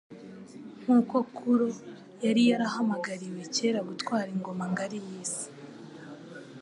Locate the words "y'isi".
5.05-5.45